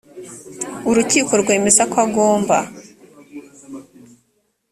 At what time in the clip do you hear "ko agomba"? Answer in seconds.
1.91-2.57